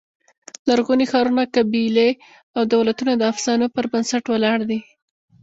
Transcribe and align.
لرغوني 0.67 1.05
ښارونه، 1.11 1.43
قبیلې 1.55 2.09
او 2.55 2.61
دولتونه 2.73 3.13
د 3.17 3.21
افسانو 3.31 3.65
پر 3.75 3.85
بنسټ 3.91 4.23
ولاړ 4.29 4.59
دي. 4.69 4.79